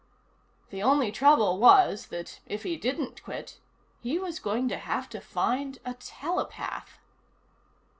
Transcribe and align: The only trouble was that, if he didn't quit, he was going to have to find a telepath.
The 0.71 0.81
only 0.81 1.11
trouble 1.11 1.59
was 1.59 2.07
that, 2.07 2.39
if 2.47 2.63
he 2.63 2.75
didn't 2.75 3.21
quit, 3.21 3.59
he 3.99 4.17
was 4.17 4.39
going 4.39 4.67
to 4.69 4.77
have 4.79 5.07
to 5.09 5.21
find 5.21 5.77
a 5.85 5.93
telepath. 5.93 6.97